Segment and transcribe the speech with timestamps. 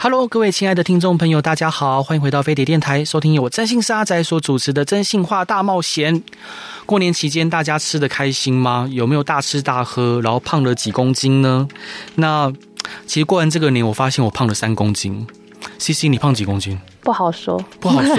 [0.00, 6.22] Hello，各位亲爱的听众朋友，大家好，欢迎回到飞碟电台，收听由我真心沙仔所主持的真心话大冒险。
[6.86, 8.88] 过年期间大家吃的开心吗？
[8.92, 11.66] 有没有大吃大喝，然后胖了几公斤呢？
[12.14, 12.52] 那
[13.08, 15.26] 其实过完这个年，我发现我胖了三公斤。
[15.80, 16.78] CC，你胖几公斤？
[17.02, 18.16] 不好说，不好说。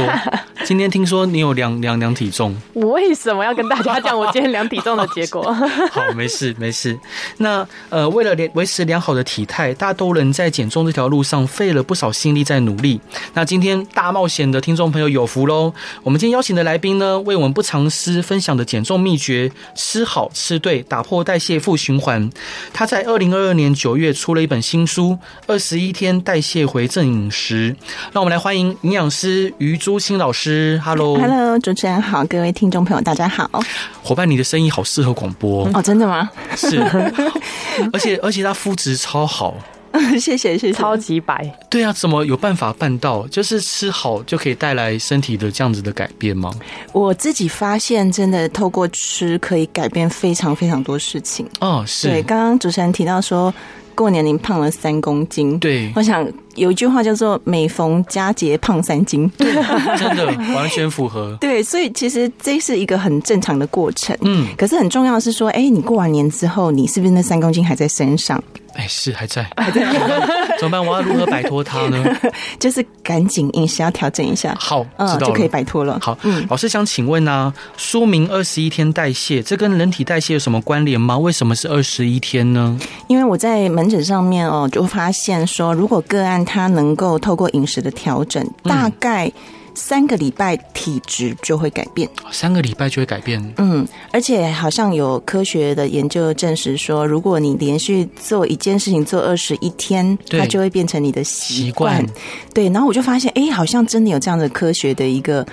[0.66, 5.54] 今天听说你有量量量体重，我为什么要跟大家讲我今天量体重的结果？
[5.92, 6.98] 好，没事没事。
[7.38, 13.00] 那呃，为了维持良好的体态，大多人在减重这条路上费了不少心力在努力。
[13.34, 15.74] 那今天大冒险的听众朋友有福喽！
[16.04, 22.30] 我们今天邀请的来宾呢，为我们不藏私分享的减重秘诀：吃好吃对，打破代谢负循环。
[22.74, 25.12] 他在二零二二年九月出了一本新书
[25.48, 27.74] 《二十一天代谢回正饮食》。
[28.12, 30.82] 让我们来欢迎营养师于朱青老师。
[30.84, 33.50] Hello，Hello，主持人好，各位听众朋友大家好。
[34.04, 36.30] 伙伴，你的声音好适合广播哦，真的吗？
[36.56, 36.80] 是，
[37.94, 39.56] 而且而且他肤质超好，
[40.20, 41.50] 谢谢谢谢，超级白。
[41.70, 43.28] 对啊，怎么有办法办到？
[43.28, 46.52] 就是吃好就可以带来身体的这样子的改变吗？
[46.92, 51.48] 我自己发现，真的透过吃可以改变非常非常多事情。
[51.60, 52.08] 哦，是。
[52.08, 53.54] 对，刚刚主持人提到说。
[54.00, 59.52] 过年您胖了三公斤，对，我想有一句话叫做“每逢佳节胖三斤”，对，
[59.98, 61.38] 真的 完全符合。
[61.42, 64.16] 对，所以其实这是一个很正常的过程。
[64.22, 68.42] 嗯，可是很重要的是说，哎，你过完年之后，你是不是那三公斤还在身上？
[68.76, 69.82] 哎，是还在，还在，
[70.58, 70.86] 怎么办？
[70.86, 72.06] 我要如何摆脱它呢？
[72.60, 76.00] 就是赶紧饮食要调整一下，好，知道了，就可以摆脱了。
[76.02, 81.18] 好，嗯，老师想请问呢，说明二十一天代谢，这跟人体代谢有什么关联吗？
[81.18, 82.80] 为什么是二十一天呢？
[83.08, 89.32] 因为我在门诊上面哦，就发现说，如果个案他能够透过饮食的调整，大概。
[89.76, 93.42] 三个礼拜体质就会改变，三个礼拜就会改变。
[93.58, 102.06] 嗯，而且好像有科学的研究证实说，如果你连续做一件事情做二十一天，它就会变成你的习惯。
[102.54, 105.48] 对，然后我就发现，哎，好像真的有这样的科学的一个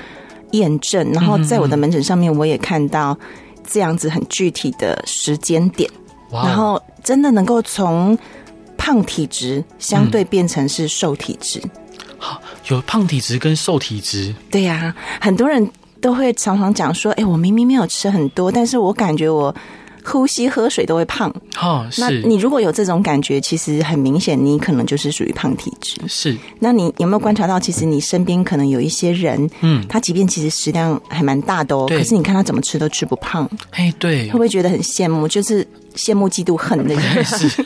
[0.52, 1.08] 验证。
[1.12, 3.16] 然后在我的门诊上面，我也看到
[3.64, 5.88] 这样子很具体的时间点，
[6.30, 8.18] 然后真的能够从
[8.76, 11.60] 胖体质相对变成是瘦体质。
[12.18, 15.70] 好有胖体质跟瘦体质，对呀、啊，很多人
[16.00, 19.54] 都会常常讲说，哎，我明明没有吃很多，但是我感觉我
[20.02, 21.32] 呼吸喝水都会胖。
[21.60, 22.00] 哦，是。
[22.00, 26.00] 那你如果有这种感觉，其实很明显，你可能就是属于胖体质。
[26.08, 26.36] 是。
[26.58, 33.48] 那你有没有观察到，其实你身边可能有一些人，嗯，他即便其实食量还蛮大的哦，可是你看他怎么吃都吃不胖。
[33.72, 34.26] 哎，对。
[34.28, 35.28] 会不会觉得很羡慕？
[35.28, 35.66] 就是。
[35.96, 37.64] 羡慕、嫉妒、恨的人 是，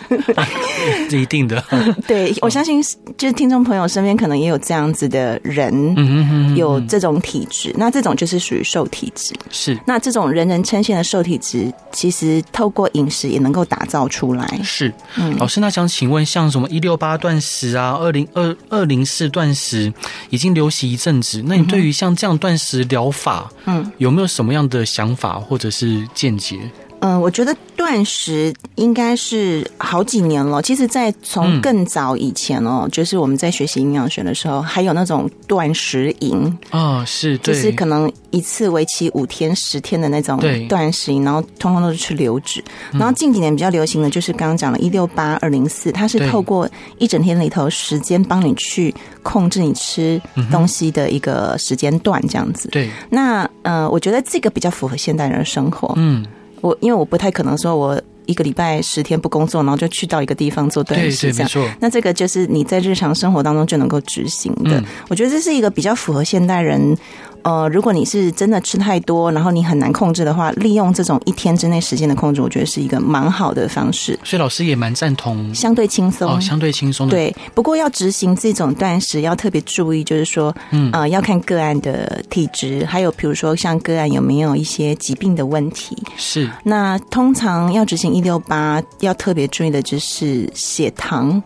[1.09, 1.63] 这一定的。
[2.07, 2.83] 对，我相信，
[3.19, 7.75] 就是听众朋友身边可能也有这样子的人，有这种体质。
[7.77, 9.35] 那这种就是属于瘦体质。
[9.51, 14.61] 是，那这种人人称羡的瘦体质，其实透过饮食也能够打造出来。
[14.63, 14.93] 是，
[15.39, 19.93] 老师，那想请问，像什么一六八断食啊，二零二二零四断食，
[20.31, 21.43] 已经流行一阵子。
[21.45, 26.59] 那你对于像这样断食疗法，嗯，有没有什么样的想法或者是见解？
[27.01, 30.61] 嗯，我觉得断食应该是好几年了。
[30.61, 40.39] 其实，在从更早以前哦，嗯、就是我们在学习营养学的时候，还有那种断食营啊、哦，是，对，就是可能一次为期五天、十天的那种
[40.69, 42.63] 断食营，然后通通都是吃流质。
[42.93, 46.69] 然后近几年比较流行的就是刚刚讲的“一六八二零四”，它是透过
[46.99, 52.69] 一整天里头时间帮你去控制你吃东西的一个时间段，这样子。
[52.69, 55.95] 对，那呃，我觉得这个比较符合现代人的生活。
[55.97, 56.27] 嗯。
[56.61, 61.77] 我因为我不太可能说，我一个礼拜十天不工作，然后就去到一个地方做短时，这样。
[61.81, 64.79] 那这个就是你在日常生活当中就能够执行的。
[64.79, 64.85] 嗯。
[65.09, 66.97] 我觉得这是一个比较符合现代人。
[67.43, 74.19] 呃，如果你是真的吃太多，然后你很难控制的话，利用这种一天之内时间的控制，我觉得是一个蛮好的方式。
[74.25, 77.13] 所以老师也蛮赞同，相对轻松哦，相对轻松的。
[77.13, 85.97] 对，不过要执行这种断食，要特别注意，就是说，嗯，呃，要看个案的体质，还有比如说像个案有没有一些疾病的问题。
[86.17, 86.49] 是。
[86.63, 91.43] 那通常要执行一六八，要特别注意的就是血糖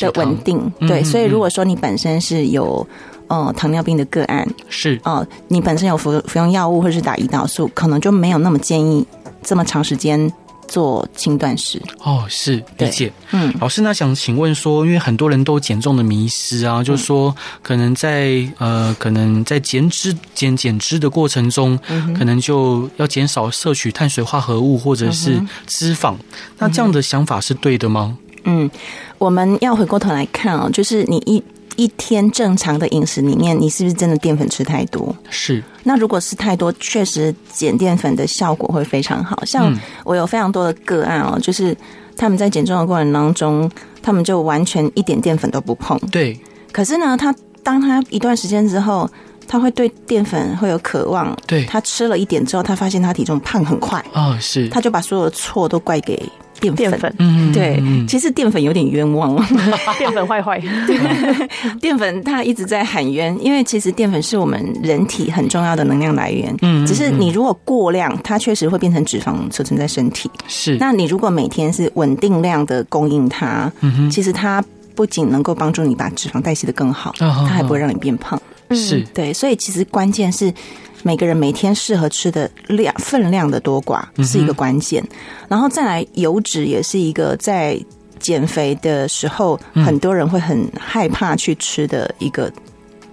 [0.00, 0.58] 的稳定。
[0.58, 2.86] 哦，对，所以如果说你本身是有。
[3.28, 9.06] 哦，糖尿病的个案是哦，你本身有服服用药物或者是打胰岛素，可能就没有那么建议
[9.42, 10.32] 这么长时间
[10.66, 11.80] 做轻断食。
[12.02, 13.12] 哦，是理解。
[13.32, 26.14] 嗯，老师，那想请问说，因为很多人都减重的迷失啊，就是说可能在呃，可能在减脂减减脂的过程中，嗯，可能就要减少摄取碳水化合物或者是脂肪。
[26.14, 26.18] 嗯，
[26.58, 28.16] 那这样的想法是对的吗？
[28.44, 28.70] 嗯，
[29.18, 31.42] 我们要回过头来看啊，就是你一。
[31.78, 35.14] 一天正常的饮食里面，你是不是真的淀粉吃太多？
[35.30, 35.62] 是。
[35.84, 39.44] 那如果是太多，确实减淀粉的效果会非常好。
[39.44, 39.72] 像
[40.02, 41.74] 我有非常多的个案哦，就是
[42.16, 43.70] 他们在减重的过程当中，
[44.02, 45.96] 他们就完全一点淀粉都不碰。
[46.10, 46.36] 对。
[46.72, 47.32] 可是呢，他
[47.62, 49.08] 当他一段时间之后，
[49.46, 51.32] 他会对淀粉会有渴望。
[51.46, 54.00] 对，他吃了一点之后，他发现他体重胖很快。
[54.12, 56.20] 啊、哦，是，他就把所有的错都怪给。
[56.60, 59.36] 淀粉，粉，嗯，对，其实淀粉有点冤枉，
[59.98, 60.60] 淀粉坏坏，
[61.80, 74.62] 淀粉它一直在喊冤，因为其实淀粉是我们人体很重要的能量来源，嗯，只是你如果过量，它确实会变成脂肪储存在身体，是，那你如果每天是稳定量的供应它，嗯哼，其实它
[74.94, 78.40] 不仅能够帮助你把脂肪代谢的更好，它还不会让你变胖，
[78.70, 79.00] 是。
[79.14, 80.52] 对，所以其实关键是。
[81.02, 85.16] 每个人每天适合吃的量分量的多寡是一个关键，嗯、
[85.48, 87.78] 然后再来油脂也是一个在
[88.18, 92.52] 减肥的时候很多人会很害怕去吃的一个。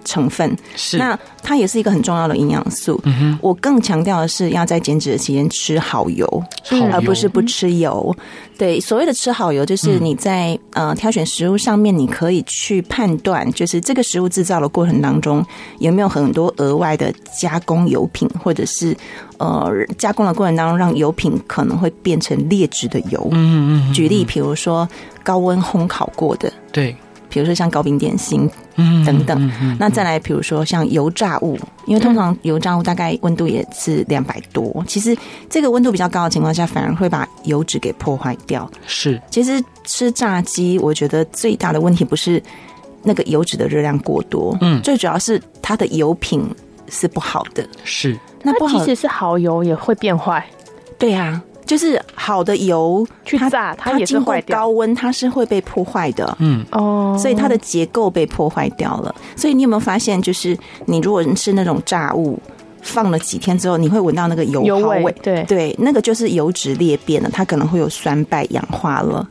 [0.06, 2.98] 成分是，那它也是一个很重要的营养素。
[3.04, 6.26] 嗯哼，我更强调的是要在减脂的期间吃好油，
[6.64, 8.16] 好油，而不是不吃油。
[8.56, 15.44] 对，所谓的吃好油，就是你在呃挑选食物上面，你可以去判断，就是这个食物制造的过程当中
[15.78, 18.96] 有没有很多额外的加工油品，或者是
[19.36, 23.28] 呃加工的过程当中让油品可能会变成劣质的油。
[23.32, 24.88] 嗯嗯，举例，比如说
[25.22, 26.96] 高温烘烤过的，对。
[27.36, 28.50] 比如说像糕饼点心，
[29.04, 35.14] 等等，那再来比如说像油炸物，因为通常油炸物大概温度也是两百多，其实
[35.50, 38.66] 这个温度比较高的情况下，反而会把油脂给破坏掉。
[38.86, 42.42] 是，其实吃炸鸡，我觉得最大的问题不是
[43.02, 46.42] 那个油脂的热量过多，嗯，最主要是它的油品
[46.88, 47.68] 是不好的。
[47.84, 50.42] 是，那不好，即使是好油也会变坏。
[50.98, 51.42] 对呀。
[51.66, 54.58] 就是好的油去炸，它也是坏掉。
[54.58, 59.14] 高温它是会被破坏的，嗯哦，所以它的结构被破坏掉了。
[59.34, 62.38] 所以你有没有发现，就是你如果是那种炸物，
[62.80, 69.28] 放了几天之后，你会闻到那个油耗味，对对，那个就是油脂裂变了，它可能会有酸败氧化了。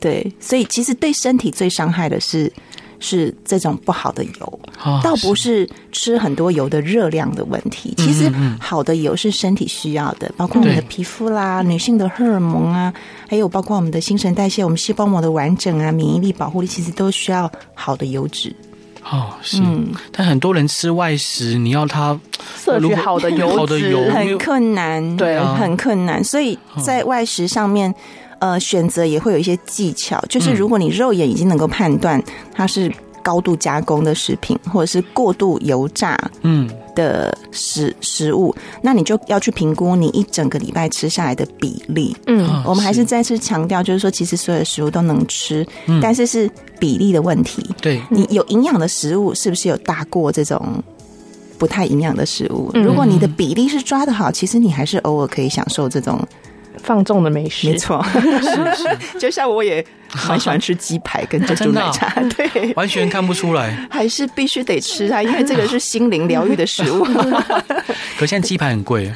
[0.00, 2.52] 对，所以其实对身体最伤害的是。
[3.00, 4.60] 是这种不好的油，
[5.02, 7.94] 倒不是吃很多油的热量的问题。
[7.96, 8.30] 其实
[8.60, 12.92] 好的油是身体需要的，包括我们的皮肤啦、女性的荷尔蒙啊，
[13.28, 18.54] 还有包括我们的新陈代谢、我们细胞膜的完整啊、免疫力、保护力，其实都需要好的油脂。
[19.10, 19.62] 哦，是。
[20.12, 22.18] 但很多人吃外食，你要他
[22.56, 26.22] 摄取 好的油脂很困难，对，很困难。
[26.22, 27.94] 所以在外食上面。
[28.40, 32.22] 呃，选择也会有一些技巧，就是如果你肉眼已经能够判断
[32.54, 32.88] 它是
[33.20, 42.16] 高度加工的食品，或者是过度油炸嗯的食食物，那你就要去评估你一整个礼拜吃下来的比例。
[42.28, 45.66] 嗯，我们还是再次强调，就是说，其实所有的食物都能吃，
[46.00, 46.48] 但是是
[46.78, 47.68] 比例的问题。
[47.82, 50.80] 对，你有营养的食物，是不是有大过这种
[51.58, 52.70] 不太营养的食物？
[52.74, 56.18] 如果你的比例是抓的好，其实你还是偶尔可以享受这种。
[56.80, 58.20] 放纵的美食，没错， 是
[58.76, 59.84] 是，就像我也
[60.28, 67.04] 蛮喜欢吃鸡排跟珍珠奶茶， 对，完全看不出来，还是必须得吃它，因为这个是心灵疗愈的食物。
[68.18, 69.10] 可现在鸡排很贵，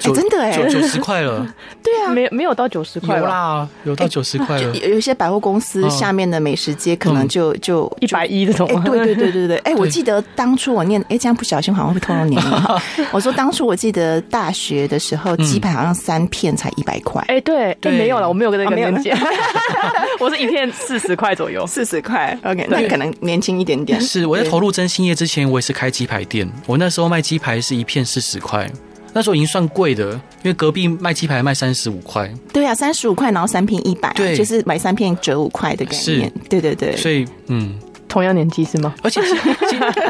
[0.00, 1.46] 真的哎，九九十块了，
[1.82, 4.62] 对啊，没没有到九十块，有啦，有到九十块了。
[4.74, 9.56] 有有些百货公司下面的美食街可能就就一百一这种，对对对对对。
[9.58, 12.52] 哎，我记得当初我念，哎，这样不小心好像会透露年龄。
[13.12, 17.22] 我说当初我记得大学的时候，鸡排好像三片才一百块。
[17.28, 19.12] 哎，对，对，没有了，我没有跟那个年纪，
[20.18, 22.38] 我是一片四十块左右，四十块。
[22.44, 24.00] OK，那可能年轻一点点。
[24.00, 26.48] 是我在投入真心业之前，我也是开鸡排店。
[26.66, 28.70] 我那时候卖鸡排是一片四十块，
[29.12, 32.32] 那时候已经算贵的，因为隔壁卖鸡排卖三十五块。
[32.52, 36.32] 对啊，三十五块，然后三片一百，对，就是买三片折五块的概念。
[36.48, 37.78] 对对对，所以嗯。
[38.18, 38.92] 同样年纪是吗？
[39.04, 39.20] 而且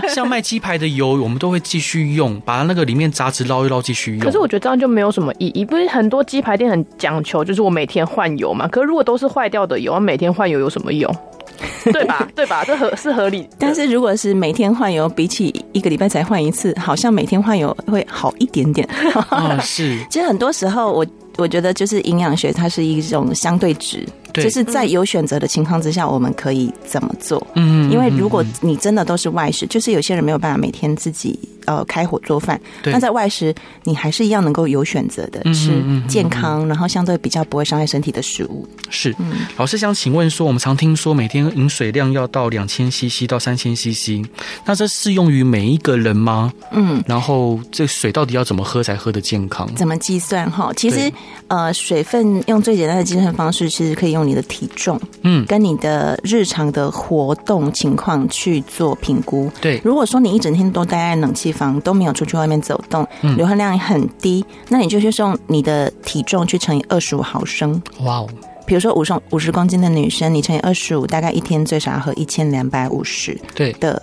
[0.08, 4.20] 像卖鸡排的油，我们都会继续用，把那个里面杂质捞一捞，继续用。
[4.20, 5.62] 可是我觉得这样就没有什么意义。
[5.62, 8.66] 不是很多鸡排店很讲求，就是我每天换油嘛。
[8.68, 11.14] 可是如果都是坏掉的油，每天换油有什么用？
[11.92, 12.26] 对吧？
[12.34, 12.64] 对吧？
[12.64, 13.46] 这合是合理。
[13.58, 18.88] 但是如果是每天换油，比起一个礼拜才换一次，好像每天换油会好一点点。
[19.28, 19.98] 啊，是。
[20.08, 24.06] 其实很多时候，我我觉得就是营养学，它是一种相对值。
[24.42, 27.44] 就是在有选择的情况之下，我们可以怎么做？
[27.54, 32.60] 嗯，因为如果你真的都是外食，就是有些人没有办法每天自己呃开火做饭。
[32.84, 33.54] 那在外食，
[33.84, 38.68] 你还是一样能够有选择的吃健康，然后相对比较不会伤害身体的食物。
[38.90, 39.14] 是，
[39.56, 44.24] 老师想请问说，我们常听说每天饮水量要到两千 CC 到三千 CC，
[44.64, 46.52] 那这适用于每一个人吗？
[46.72, 49.68] 嗯，然后这水到底要怎么喝才喝的健康？
[49.74, 50.50] 怎么计算？
[50.50, 51.10] 哈，其实
[51.48, 54.27] 呃，水分用最简单的计算方式，其实可以用。
[54.28, 59.50] 你的体重，嗯，跟你的日常的活动情况去做评估。
[59.60, 63.06] 对，如果说你一整天都待在冷气房，都没有出去外面走动，
[63.36, 67.82] 流汗量也很低，那你就去用你的体重去乘以二十五毫升。
[68.00, 68.28] 哇哦！
[68.66, 74.02] 比如说五十五十公斤的女生，你乘以二十五，大概一天最少要喝一千两百五十对的，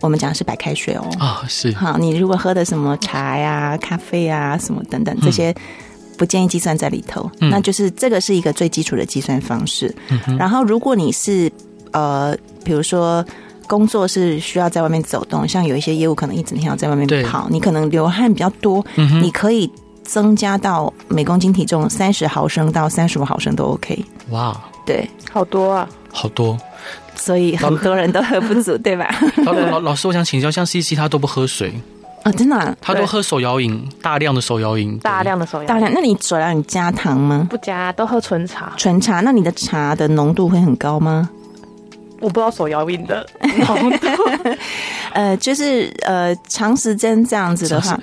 [0.00, 1.04] 我们讲的是白开水哦。
[1.18, 5.52] 啊，是好，你如果喝的什么茶呀、咖啡啊什么等等这些，
[6.16, 7.30] 不建议计算在里头。
[7.40, 9.94] 嗯、那就是这个是一个最基础的计算方式。
[10.08, 11.50] 嗯、然后，如果你是
[11.92, 13.24] 呃，比如说
[13.66, 19.70] 工作是需要在外面走动，像有一些业务可能一整天要在外面跑，你可能流汗比较多，嗯、你可以。
[20.06, 24.04] 增加到每公斤体重三十毫升到三十五毫升都 OK。
[24.28, 24.54] 哇，
[24.84, 26.58] 对，好多啊，好多，
[27.16, 29.08] 所以很多人都喝不足， 对吧？
[29.46, 31.72] 老老老师，我想请教，像 CC 他都不喝水
[32.24, 32.32] 啊？
[32.32, 32.76] 真的啊？
[32.80, 35.92] 他都喝手摇饮，大量的手摇饮，大量的手摇，大量。
[35.94, 37.46] 那你手摇饮加糖吗？
[37.48, 38.72] 不加，都喝纯茶。
[38.76, 41.28] 纯茶，那你的茶的浓度会很高吗？
[42.20, 43.24] 我不知道手摇饮的
[43.68, 44.08] 浓度。
[45.12, 47.96] 呃，就是呃，长时间这样子的话，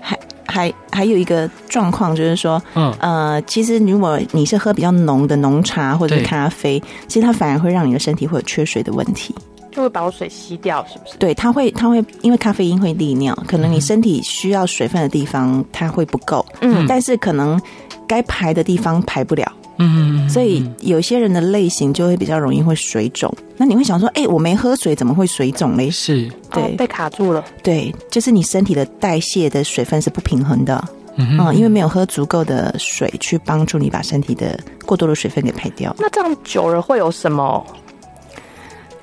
[0.00, 0.18] 还。
[0.44, 9.34] 还还有一个状况就是说，嗯呃，其实如果你是喝比较浓的浓茶或者是咖啡，其实它反而会让你的身体会有缺水的问题，
[9.72, 11.16] 就会把我水吸掉，是不是？
[11.16, 17.60] 对，它会它会因为咖啡因会利尿，可能你身体需要水分的地方它会不够，嗯，但是可能
[18.06, 19.50] 该排的地方排不了。
[19.78, 23.34] 嗯，所以有些人的类型就会比较容易会水肿。
[23.56, 25.90] 那你会想说，哎、欸，我没喝水，怎么会水肿嘞？
[25.90, 27.42] 是，对、哦，被卡住了。
[27.62, 30.84] 对，就是你身体的代谢的水分是不平衡的。
[31.16, 35.94] 嗯，嗯，因为没有喝足够的水去帮助你把身体的过多的水分给排掉。
[35.98, 37.64] 那这样久了会有什么？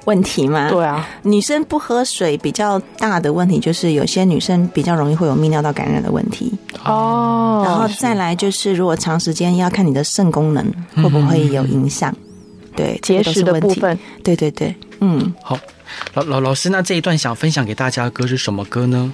[0.05, 0.69] 问题吗？
[0.69, 6.51] 对啊，女生不喝水比较大的问题就是有些女生比较容易会有泌尿道感染的问题
[6.85, 7.63] 哦。
[7.65, 10.65] 然后再来就是，如果长时间要看你的肾功能
[10.95, 12.15] 会不会有影响，
[12.75, 15.59] 对结石的部分，对对对，嗯，好，
[16.13, 19.13] 老老老师，那这一段想分享给大家的歌是什么歌呢？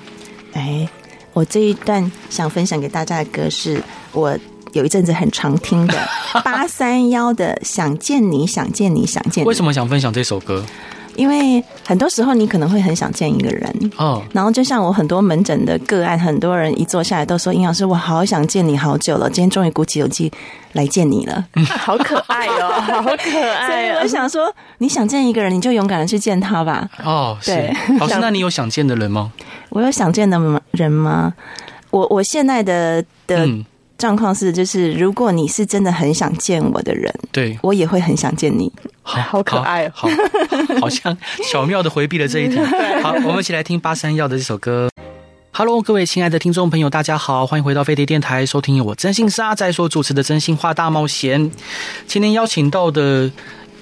[0.53, 0.87] 哎，
[1.33, 4.37] 我这一段想分享给大家的歌是我。
[4.75, 5.97] 有一阵子很常听的
[6.43, 10.63] 八三夭的想见你想见你想见你，为什么想分享这首歌？
[11.15, 20.29] 因为很多时候你可能会很想见一个人哦，然后就像我很多门诊的个案，很多人一坐下来都说：“营养师，我好想见你好久了，今天终于鼓起勇气
[20.73, 21.45] 来见你了。”
[21.79, 22.67] 好可爱哦，
[23.01, 23.99] 好可爱哦！
[24.03, 26.85] 我想说，你想见一个人，你就勇敢的去见他吧。
[27.01, 29.31] 哦，对，老师，那你有想见的人吗？
[29.69, 30.37] 我有想见的
[30.71, 31.33] 人吗？
[31.91, 33.47] 我我现在的的。
[33.95, 38.71] 嗯状况是，就是如果你是真的很想见我的人，对，我也会很想见你。
[39.01, 40.09] 好，好可爱，好，
[40.81, 41.17] 好像
[41.49, 42.59] 巧妙的回避了这一题。
[43.01, 44.89] 好，我们一起来听八三夭的这首歌。
[45.53, 51.49] Hello，各位亲爱的听众朋友，大家好，欢迎回到飞碟电台，收听由我真心是阿仔所主持的《真心话大冒险》。
[52.05, 53.31] 今天邀请到的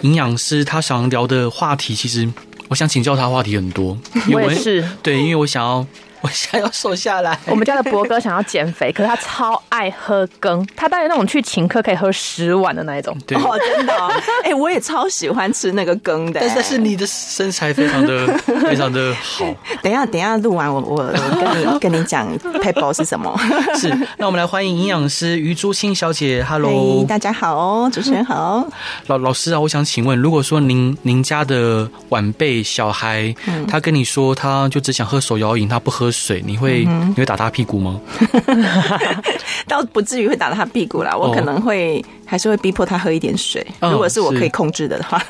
[0.02, 2.32] 营养师，他想聊的话题，其实
[2.68, 3.98] 我想请教他话题很多。
[4.32, 5.86] 我也是，对，因为我想要。
[6.24, 7.38] 我想要瘦下来。
[7.48, 13.14] 我们家的博哥想要减肥，可是他超爱喝羹，他大概那种去请客可以喝十碗的那一种。
[13.28, 14.10] 对哦，真的、哦。
[14.42, 16.40] 哎、欸，我也超喜欢吃那个羹的。
[16.40, 18.26] 但是你的身材非常的
[18.62, 19.46] 非常的好。
[19.84, 23.38] 等一下，等一下录完我我我跟你跟你讲 paper 是什么？
[23.76, 23.94] 是。
[24.18, 26.42] 那我们来欢迎营养师于朱青小姐。
[26.48, 28.66] Hello，、hey, 大家好哦，主持人好。
[29.08, 36.13] 老老师啊，我想请问，如果说您您家的晚辈小孩，嗯、他跟你说他就只想喝手摇饮，他不喝。
[36.14, 38.00] 水，你会你会打他屁股吗？
[39.68, 43.66] 倒不至于会打他屁股啦，我可能会还是会逼迫他喝一点水。
[43.82, 45.22] 如果是我可以控制的话。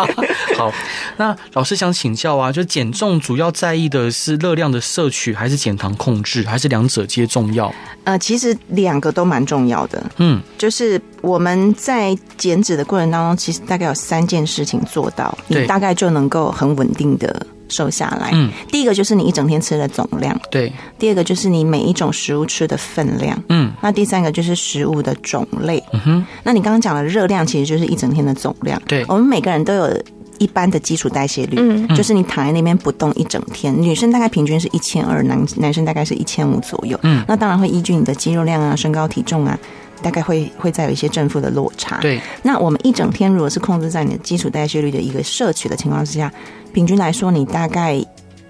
[0.56, 0.72] 好，
[1.16, 7.72] 那老师想请教啊，就减重主要在意的是热量的摄取，还是减糖控制，还是两者皆重要？
[8.04, 10.02] 呃，其实两个都蛮重要的。
[10.16, 17.46] 嗯，就是我们在减脂的过程当中，其实大概有三件事情做到，你大概就能够很稳定的。
[17.70, 26.26] 瘦下来，嗯，第一个就是你一整天吃的总量，对；第二个就是你每一种食物吃的分量，嗯；那第三个就是食物的种类，嗯哼。
[26.42, 29.04] 那你刚刚讲的热量其实就是一整天的总量，对。
[29.08, 30.02] 我们每个人都有
[30.38, 37.24] 一般的基础代谢率，嗯，就是你躺在那边不动一整天，女生大概平均是一千二，男男生大概是一千五左右，嗯。
[37.28, 39.58] 那当然会依据你的肌肉量啊、身高体重啊，
[40.02, 42.20] 大概会会再有一些正负的落差，对。
[42.42, 46.32] 那我们一整天如果是控制在你的基础代谢率的一个摄取的情况之下。
[46.72, 48.00] 平均来说，你大概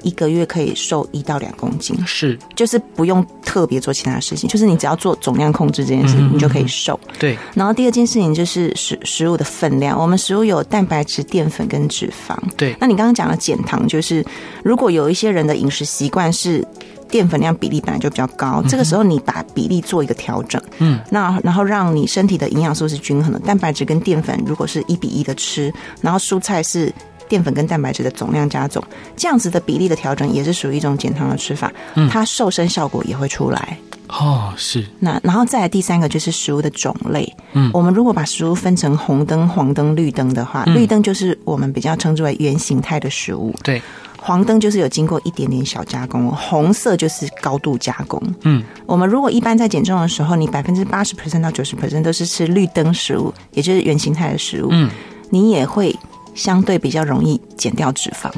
[0.02, 7.00] 一个月可以瘦一到两公斤，是，就是不用特别做其他事情，就是你只要做总量控制这件事情，你就可以瘦。
[7.18, 7.34] 对。
[7.54, 12.36] 然后第二件事情就是食食物的分量，我们食物有蛋白质、淀粉跟脂肪。
[12.58, 12.76] 对。
[12.78, 14.22] 那你刚刚讲的减糖，就是
[14.62, 16.62] 如果有一些人的饮食习惯是
[17.10, 26.92] 淀粉量比例本来就比较高，这个时候你把比例做一个调整，嗯，那然后让你身体的营养素是均衡的，蛋白质跟淀粉如果是一比一的吃，然后蔬菜是。
[27.28, 28.82] 淀粉跟蛋白质的总量加总，
[29.16, 31.72] 这样子的比例的调整也是属于一种减糖的吃法，
[32.10, 33.78] 它瘦身效果也会出来。
[34.08, 34.84] 哦，是。
[34.98, 37.32] 那然后再来第三个就是食物的种类。
[37.52, 43.54] 嗯，我们如果把食物分成红灯、黄灯、绿灯的话，嗯、绿灯就是我们比较称之为原形态的食物。
[43.62, 43.80] 对。
[44.22, 48.22] 黄灯就是有经过一点点小加工，红色就是高度加工。
[48.42, 54.68] 嗯，我们如果一般在减重的时候，你百分之八十 percent 到九十 percent 都是吃绿灯食物，也就是原形态的食物。
[54.72, 54.90] 嗯，
[55.30, 55.96] 你也会
[56.34, 58.30] 相对比较容易减掉脂肪，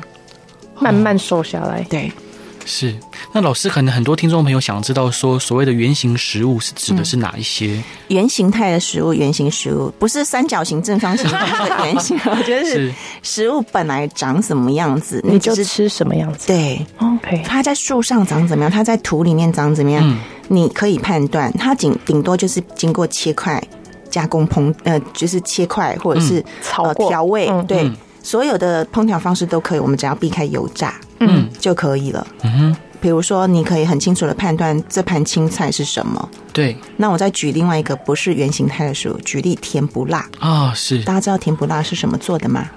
[0.80, 1.82] 慢慢瘦下来。
[1.90, 2.10] 对。
[2.64, 2.94] 是，
[3.32, 7.74] 那老师可能很多听众朋友想知道说，所谓的原型食物是指的是哪一些？
[7.76, 11.38] 嗯、原型态的食物，原型食物不是三角形、正方形的
[11.84, 12.92] 原型， 我觉得是
[13.22, 16.46] 食物本来长什么样子，你就是吃什么样子。
[16.46, 21.52] 对，OK，它在树上长怎么样，它在土里面长怎么样，嗯、你可以判断。
[21.58, 23.62] 它顶顶多就是经过切块、
[24.08, 27.82] 加工、烹，呃，就是切块或者是炒调味，嗯、对。
[27.82, 30.94] 嗯所有的烹调方式都可以，我们只要避开油炸，
[31.28, 32.26] 嗯，就可以了。
[32.42, 36.28] 嗯哼，比如说，你可以很清楚的判断这盘青菜是什么。
[36.52, 36.76] 对。
[36.96, 41.02] 那我再举另外一个不是原形态的食物，举例甜不辣啊、哦，是。
[41.04, 42.68] 大家知道甜不辣是什么做的吗？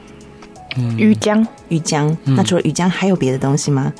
[0.78, 2.16] 嗯，鱼浆，鱼浆。
[2.24, 3.94] 那除了鱼浆，还有别的东西吗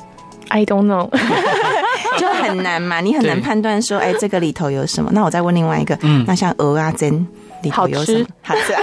[0.48, 1.08] ？I don't know，
[2.18, 5.10] 就很难嘛，你很难判断说，哎，这个里头有什么？
[5.14, 7.26] 那我再问另外一个，嗯，那像鹅啊煎
[7.62, 8.26] 里头有什么？
[8.42, 8.74] 好吃。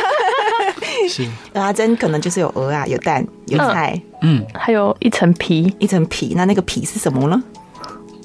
[1.07, 6.33] 是，蚵仔煎可能就是有鹅啊，有蛋，有菜，嗯，还有一层皮，一层皮。
[6.35, 7.43] 那那个皮是什么呢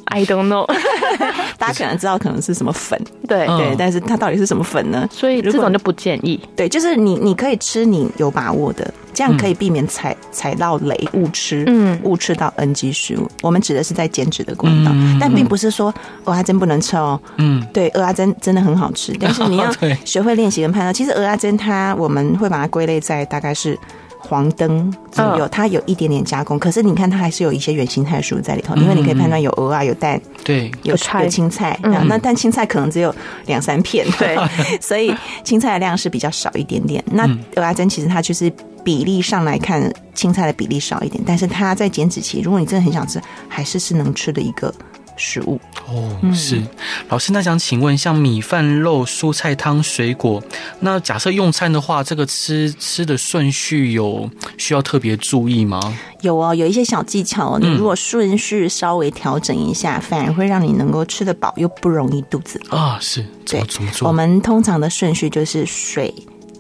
[0.06, 0.66] ？I don't know。
[1.58, 5.06] 大家可能知道，可能是什么粉，对对，但是它到底是什么粉呢？
[5.10, 6.40] 所以这种就不建议。
[6.54, 13.28] 对，就是你你可以吃你有把握的，这样可以避免踩踩到雷误吃，嗯，误吃到 NG 食物。
[13.42, 15.92] 我们指的是在减脂的管道，但并不是说
[16.24, 17.20] 鹅阿珍不能吃哦。
[17.38, 19.68] 嗯，对，蚵仔煎真的很好吃，但是你要
[20.06, 20.94] 学会练习跟判断。
[20.94, 23.76] 其实蚵仔煎它我们会把它归类在大概是。
[24.18, 33.14] 黄灯左右，它有一点点加工，可是你看它还是有一些原形态的食物在里头，因为你可以判断有鹅啊，有蛋，对，有有青菜，那但青菜可能只有
[33.46, 34.37] 两三片，对，
[34.80, 37.02] 所以青菜的量是比较少一点点。
[37.12, 38.52] 那蚵仔煎其实它就是
[38.84, 44.72] 比例上来看，青菜的比例少一点，但是它在减脂期，如果你真的很想吃，还是是能吃的一个。
[45.18, 46.62] 食物哦，是
[47.09, 50.42] 老师，那想请问，像米饭、肉、蔬菜汤、水果，
[50.81, 55.81] 那假设用餐的话，这个吃吃的顺序有需要特别注意吗？
[56.22, 62.98] 有哦，有一些小技巧，你如果顺序稍微调整一下，嗯、反而会让你能够吃得饱，又不容易肚子饿啊。
[63.00, 64.09] 是，怎么怎么做？
[64.09, 66.14] 我们通常的顺序就是水、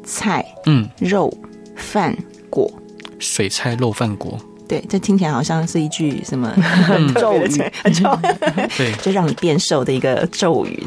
[0.04, 1.32] 菜、嗯、肉、
[1.76, 2.16] 饭、
[2.50, 2.70] 果。
[3.18, 4.38] 水菜肉饭果。
[4.68, 6.52] 对，这听起来好像是一句什么
[7.16, 7.62] 咒语，
[8.76, 10.84] 对，就让你变瘦的一个咒语。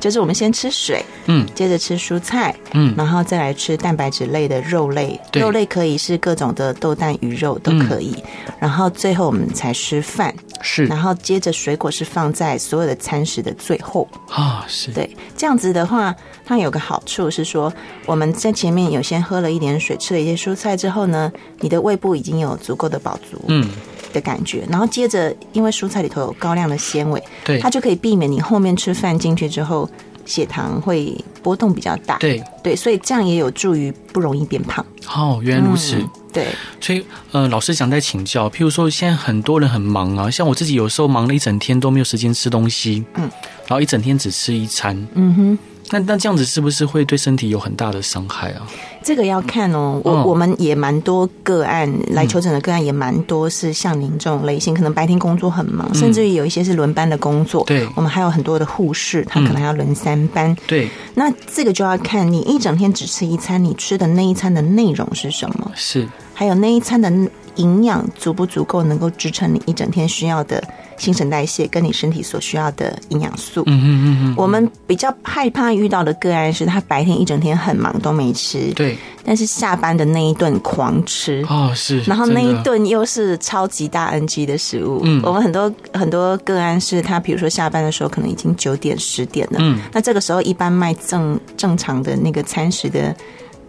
[0.00, 8.16] 就是我们先吃水，嗯，接着吃蔬菜，嗯，然后再来吃蛋白质类的肉类，肉类可以是各种的豆蛋鱼肉都可以，
[8.58, 14.08] 然后最后我们才吃饭，是，然后接着水果是放在所有的餐食的最后。
[14.30, 14.90] 啊，是。
[14.92, 16.14] 对，这样子的话，
[16.46, 17.70] 它有个好处是说，
[18.06, 22.94] 我们在前面有先喝了一点水，吃了一些蔬菜之后呢，你的胃部已经有足够的。
[22.94, 23.68] 的饱足，嗯，
[24.12, 29.90] 的感觉，然后接着，因为蔬菜里头有高量的纤维，对，它就可以避免你后面吃饭进去之后，
[30.24, 34.84] 血糖会波动比较大，对对，所以这样也有助于不容易变胖。
[35.14, 36.46] 哦，原来如此，嗯、对，
[36.80, 43.30] 所以呃，老师想再请教，譬如说现在很多人很忙啊，像我自己有时候忙了一整天都没有时间吃东西，嗯，
[43.66, 45.58] 然后一整天只吃一餐，嗯哼。
[45.90, 48.66] 那那这样子是不是会对身体有很大的伤害啊？
[49.04, 50.00] 这个要看哦。
[50.02, 57.62] 我我们也蛮多个案来求诊的个案也蛮多，是像您这种类型，可能白天工作很忙，甚至于有一些是轮班的工作。
[57.64, 60.56] 对，我们还有很多的护士，他可能要轮三班。
[60.66, 65.70] 对，那这个就要看你一整天只吃一餐，你吃的那一餐的内容是什么？
[65.74, 67.12] 是，还有那一餐的
[67.56, 70.62] 营养足不足够，能够支撑你一整天需要的。
[70.96, 81.44] 新陈代谢跟你身体所需要的营养素，嗯嗯嗯嗯，我们比较害怕遇到的个案是他白天一整天很忙都没吃，对，但是下班的那一顿狂吃。
[81.48, 93.12] 哦，是，然后那一顿又是超级大 NG 的食物，嗯，我们很多很多个案是他比如说下班的时候可能已经九点十点了，嗯，那这个时候一般卖正正常的那个餐食的。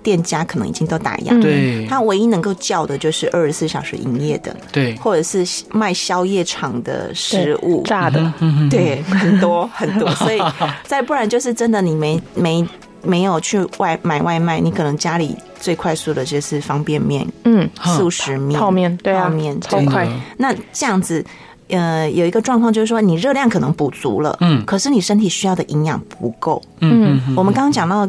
[0.06, 8.32] 店家可能已经都打烊，对，他唯一能够叫的就是二十四小时营业的，对，或者是卖宵夜场的食物，炸的，
[8.70, 10.40] 对，很多 很多，所以
[10.84, 12.64] 再不然就是真的你没没
[13.02, 20.08] 没有去外买外卖，你可能家里最快速的就是方便面，嗯，速食面、泡面，对啊，泡面超快。
[20.38, 21.26] 那这样子，
[21.70, 28.08] 呃，有一个状况就是说，你热量可能补足了，嗯，可是你身体需要的营养不够，嗯嗯，我们刚刚讲到。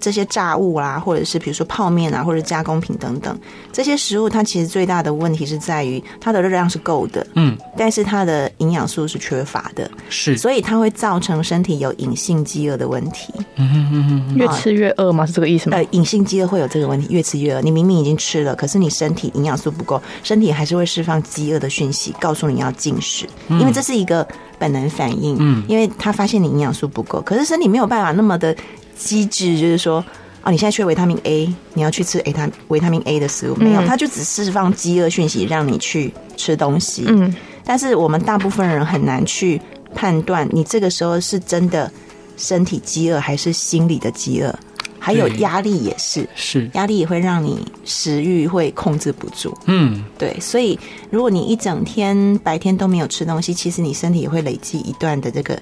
[0.00, 3.38] 这些炸物啊，或者是比如说泡面啊，或者加工品等等
[3.72, 13.32] 这些食物，它其实最大的问题是在于它的热量是够的，嗯，但是它的营养素是缺乏的，是，所以它会造成身体有隐性饥饿的问题。
[13.56, 15.26] 嗯哼嗯哼，越吃越饿吗？
[15.26, 15.76] 是这个意思吗？
[15.76, 17.60] 呃，隐性饥饿会有这个问题，越吃越饿。
[17.60, 24.26] 你明明已经吃了，可是你身体营养素不够，身体还是会释放饥饿的讯息，告诉你要进食，因为这是一个
[24.58, 25.36] 本能反应。
[25.38, 28.54] 嗯，因为他发现你营养素不够，可是身体没有办法那么的
[28.96, 30.04] 机制，就是说，
[30.42, 37.04] 哦，你现在缺维他命 A，你要去吃维他维他命 A 的食物，没有，它就只释放饥饿讯息，让你去吃东西。
[37.06, 39.60] 嗯，但是我们大部分人很难去
[39.94, 41.90] 判断，你这个时候是真的
[42.36, 44.54] 身体饥饿，还是心理的饥饿。
[44.98, 46.68] 还有压力也是，是。
[46.74, 49.56] 压力也会让你食欲会控制不住。
[49.66, 50.76] 嗯，对，所以
[51.10, 55.56] 如果你一整天白天都没有吃东西，其实你身体也会累积一段的这个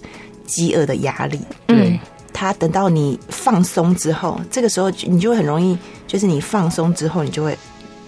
[0.47, 1.39] 饥饿的压力。
[1.67, 2.01] 对，
[2.35, 7.57] 它等到你放松之后，这个时候你就会很容易，就是你放松之后，你就会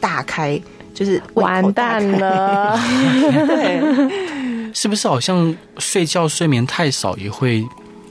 [0.00, 0.60] 大开，
[0.92, 2.76] 就是完蛋了。
[3.46, 3.80] 对，
[4.74, 7.64] 是不是好像睡觉睡眠太少也会？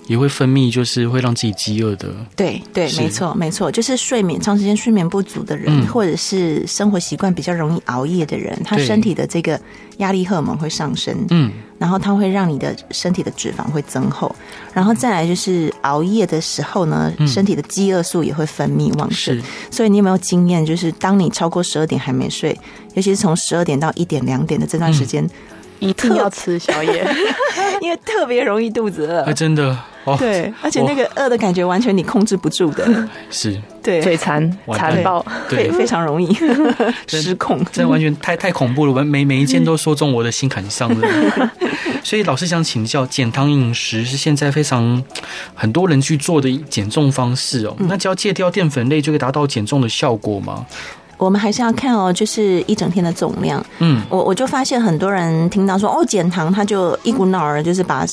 [0.07, 2.07] 也会分泌，就是会让自己饥饿的。
[2.35, 9.59] 对对，没错没错，就是睡眠长时间睡眠不足的人，嗯、或者是生活习惯比较容易熬夜的人，他身体的这个
[9.97, 11.15] 压力荷尔蒙会上升。
[11.29, 14.33] 嗯，然后它会让你的身体的脂肪会增厚，
[14.73, 19.41] 然后再来就是熬夜的时候呢，嗯、身体的饥饿素也会分泌旺盛。
[19.69, 20.65] 所以你有没有经验？
[20.65, 22.57] 就是当你超过十二点还没睡，
[22.93, 27.05] 尤其是从十二点到一点两点的这段时间，嗯、一定要吃宵夜，
[27.81, 29.21] 因为特别容易肚子饿。
[29.21, 29.77] 啊、真的。
[30.07, 36.31] Oh, 对，而且那个饿的感觉完全你控制不住的，是，对，嘴馋残暴，对，非常容易
[37.09, 41.51] 失控，这完全太太恐怖了，我每每一件都说中我的心坎上了。
[42.05, 45.03] 所以老师想请教，减糖饮食是现在非常
[45.55, 47.75] 很多人去做的减重方式哦。
[47.79, 50.63] 那只要戒掉淀粉类，就可以达到减重的效果吗？
[51.17, 53.65] 我们还是要看哦，就是一整天的总量。
[53.79, 58.05] 嗯，我我就发现很多人听到说哦减糖，他就一股脑儿就是把。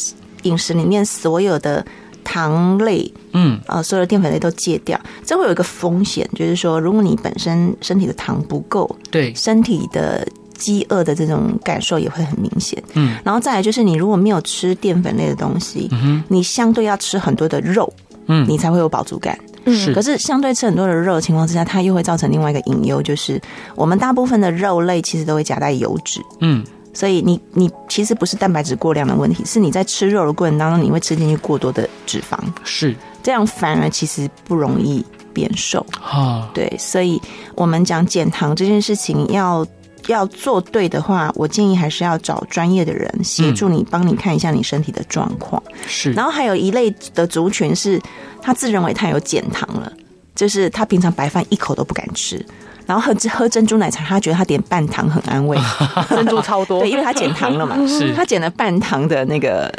[0.44, 1.86] 饮食里面所有的
[2.24, 17.92] 糖类，嗯，啊，所有的淀粉类都戒掉，这会有一个风险，就是说，如果你本身身体的糖不够，对，身体的饥饿的这种感受也会很明显，嗯，然后再来就是，你如果没有吃淀粉类的东西，嗯哼，你相对要吃很多的肉，
[18.26, 23.40] 嗯，你才会有饱足感，嗯，可是相对吃很多的肉的情况之下，它又会造成另外一个隐忧，就是
[23.74, 26.64] 我们大部分的肉类其实都会夹带油脂，嗯。
[26.94, 32.94] 所以你你其实不是蛋白质过量的问题，是你在吃肉的过程当中，你会吃进去过多的脂肪，是。
[33.22, 35.86] 这样反而其实不容易变瘦。
[36.02, 36.50] 啊。
[36.52, 37.18] 对，所以
[37.54, 39.66] 我们讲减糖这件事情要
[40.08, 45.62] 要做对的话，我建议还是要找专业的人协助你，帮你看一下你身体的状况。
[45.86, 48.00] 是，然后还有一类的族群是，
[48.40, 49.92] 他自认为他有减糖了，
[50.34, 52.44] 就是他平常白饭一口都不敢吃。
[52.84, 55.56] 然后喝喝珍珠奶茶，他觉得他点半糖很安慰，
[56.10, 58.12] 珍珠超多，对，因为他减糖了嘛， 是。
[58.12, 59.72] 他减了半糖的那个，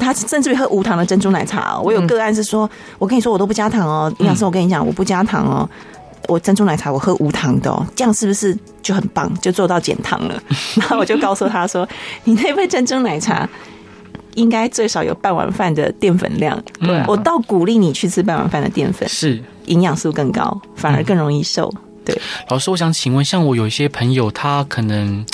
[0.00, 1.82] 他甚至于喝无糖的珍珠奶茶哦。
[1.84, 5.68] 我有个案是说，我跟你说我都不加糖哦，营养师我跟你讲我不加糖哦，
[6.26, 10.42] 我珍珠奶茶我喝无糖的哦，这样是不是就很棒，就做到减糖了？
[10.76, 11.88] 然后我就告诉他说，
[12.24, 13.48] 你那杯珍珠奶茶
[14.34, 21.72] 应该最少有半碗饭的淀粉量，对，我倒鼓励你去吃半碗饭的淀粉，是营养素更高，反而更容易瘦。
[22.04, 25.24] 对，老师，我想请问，像我有一些朋友，他可能，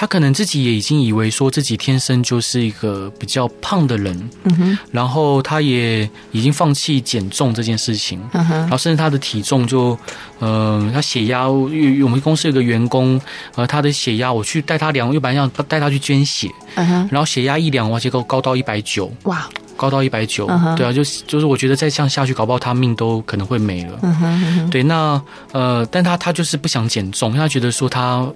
[0.00, 9.90] 他可能自己也已经以为说自己天生就是一个比较胖的人，嗯哼，然后他也已经放弃减重这件事情，嗯哼，然后甚至他的体重就，
[10.38, 13.20] 嗯、呃，他血压，我们公司有个员工，
[13.56, 19.46] 呃，他的血压，我去带他量，又本来要带他去捐血，嗯哼，然后血压一量，哇，结果高到一百九，哇。
[19.76, 23.98] 高到一百九，对啊，就是就是，我觉得再这样下去，搞不好他命都可能会没了。
[24.02, 25.18] 嗯哼对，那
[25.52, 28.30] 呃，但他他就是不想减重，因为他觉得说他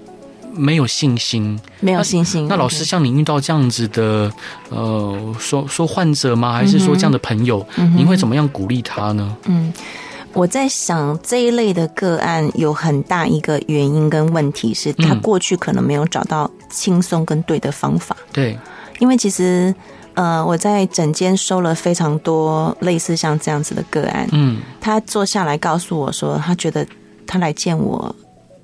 [0.57, 2.49] 没有信心，没有信心。
[2.49, 4.33] 那，那老师，像您遇到这样子的
[4.71, 6.53] 呃，说说患者吗？
[6.53, 9.37] 还是说这样的朋友，嗯、您会怎么样鼓励他呢？
[9.47, 9.73] 嗯，
[10.33, 18.17] 我在想这一类的个案有很大一个原因跟问题是他过去可能没有找到轻松跟对的方法。
[18.33, 18.59] 对，
[18.99, 19.75] 因为其实。
[20.17, 24.29] 呃，我在诊间收了非常多类似像这样子的个案。
[24.31, 26.87] 嗯，他坐下来告诉我说，他觉得
[27.27, 28.15] 他来见我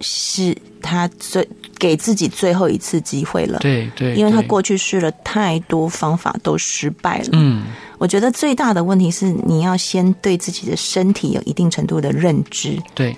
[0.00, 1.42] 是他最
[1.80, 3.58] 给自己最后一次机会了。
[3.58, 7.28] 对对，因为他过去试了太多方法都失败了。
[7.32, 7.64] 嗯，
[7.98, 12.78] 我觉得最大的问题是你要先对自己的身体有一定程度的认知。
[12.94, 13.16] 对，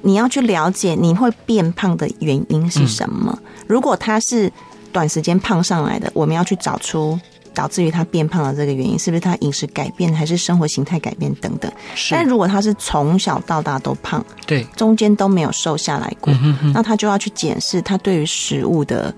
[0.00, 3.38] 你要去了解你会变胖的原因是什么。
[3.68, 4.50] 如果他是
[4.90, 7.20] 短时间胖上来的，我们要去找出。
[7.54, 11.70] 导致于他变胖的这个原因，是不是他饮食改变，还是生活形态改变等等？
[12.10, 16.32] 但如果他是从小到大都胖，对，中间都没有瘦下来过，
[16.74, 19.14] 那他就要去检视他对于食物的，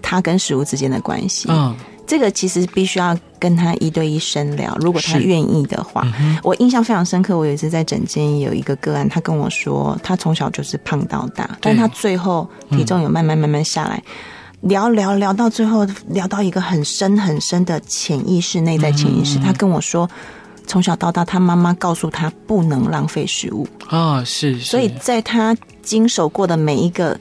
[0.00, 1.48] 他跟食物之间的关系。
[1.50, 1.76] 嗯。
[2.06, 6.02] 这个其实必须要跟他一对一深聊，如果他愿意的话。
[6.18, 14.02] 嗯、我印象非常深刻，我有一次在诊间有一个个案，他跟我说，他从小就是胖到大，但他最后体重有慢慢慢慢下来。
[14.04, 14.12] 嗯、
[14.60, 20.08] 聊聊聊到最后，聊到一个很深很深的潜意识、内在潜意识，他跟我说，
[20.66, 27.18] 从小到大，他妈妈告诉他不能浪费食物啊，是，是，所以在他经手过的每一个。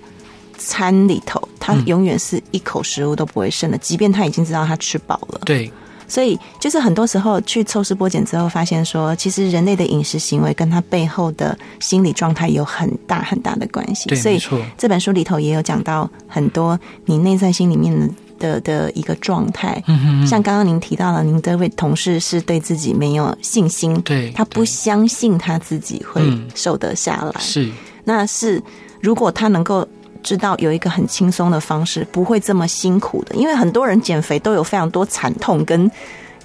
[0.62, 5.39] 餐里头，他永远是一口食物都不会剩的，即便他已经知道他吃饱了。
[5.45, 5.71] 对，
[6.10, 14.10] 所以就是很多时候去抽丝剥茧之后，发现说，其实人类的饮食行为跟他背后的心理状态有很大很大的关系。
[14.10, 14.41] 对，所以
[14.78, 19.82] 这本书里头也有讲到很多你内在心里面的的一个状态。
[19.88, 26.22] 嗯哼，像刚刚您提到了，您这位同事是对自己没有信心，对，他不相信他自己会
[26.56, 27.39] 瘦得下来。
[27.39, 27.69] 是，
[28.04, 28.62] 那是
[29.00, 29.88] 如果他能够。
[30.23, 35.89] 知道有一个很轻松的方式，不会这么辛苦的，因为很多人减肥都有非常多惨痛跟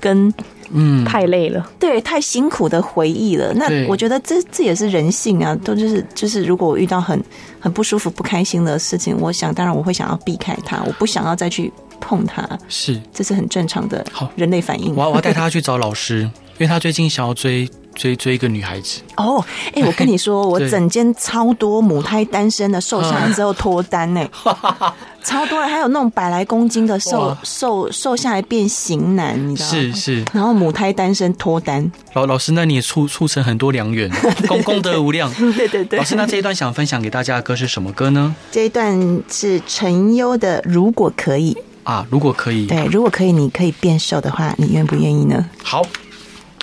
[0.00, 0.32] 跟
[0.70, 3.52] 嗯太累了，对，太辛苦的回忆了。
[3.54, 7.22] 那我觉得这这也是人性啊，都就是就是，如果我遇到很
[7.60, 14.94] 很不舒服、不开心的事情，我想当然我会想要避开它，我不想要再去碰它，是，这是很正常的好人类反应。
[14.94, 17.68] 我要我要带他去找老师，因为他最近想要追。
[17.94, 24.26] 追追一个女孩子哦，哎、欸，我跟你说， 我整间超多母胎单身的瘦下来之后脱单呢，
[25.22, 29.74] 超多了，还有那种百来公斤的瘦瘦瘦下来变型男，你知道吗？
[29.74, 34.10] 是是，然后母胎单身脱单，老老师，那你也促促成很多良缘，
[34.46, 35.32] 功功德无量。
[35.54, 38.34] 对对对，老师，那这一段想分享给大家的歌是什么歌呢？
[38.50, 41.54] 这一段是陈优的《如果可以》
[41.90, 45.48] 啊，如果可以，对，如果可以，你可以变瘦的话，你愿不愿意呢？
[45.62, 45.82] 好。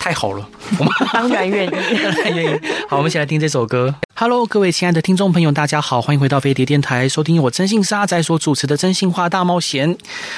[0.01, 0.43] 太好了，
[0.79, 1.69] 我们当然愿意，
[2.01, 2.59] 当然愿意。
[2.89, 3.93] 好，我们一起来听这首歌。
[4.23, 9.95] Hello，各位亲爱的听众朋友，大家好，欢迎回到飞碟电台，收听我真心是阿仔所主持的《真心话大冒险》。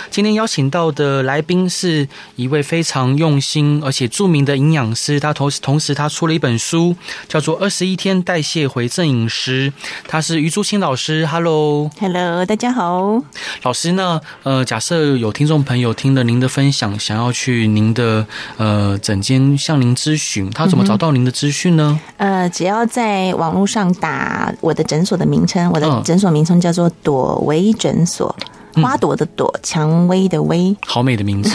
[0.10, 6.96] 今天邀请到的来宾是一位非常用心而且著名的营养师，他同时同时他出了一本书，
[7.28, 9.69] 叫做《二十一天代谢回正饮食》，
[10.08, 11.28] 他是余朱清老师。
[11.28, 13.22] Hello，Hello，大家好。
[13.63, 14.22] 老师呢？
[14.43, 22.00] 呃，假设有听众朋友听了您的分享，想要去您的呃诊间向您咨询，他怎么找到您的资讯呢？
[22.15, 23.67] 呃，只要在网络。
[23.73, 28.33] 上打我的诊所的名称，我的诊所名称叫做朵薇诊所，
[28.75, 31.49] 花朵的朵，蔷薇的薇，好美的名字，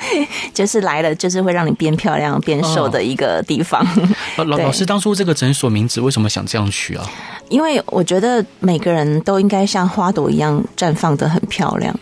[0.54, 3.86] 就是来了，就是会让你变漂亮、变瘦的一个地方。
[4.36, 7.04] 老老师当初这个诊所名字为什么想这样取啊？
[7.50, 11.94] 因为我觉得每个人都应该像花朵一样绽放的很漂亮，